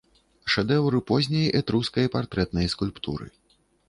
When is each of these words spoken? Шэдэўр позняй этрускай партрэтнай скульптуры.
Шэдэўр 0.53 0.95
позняй 1.11 1.45
этрускай 1.59 2.07
партрэтнай 2.15 2.67
скульптуры. 2.75 3.29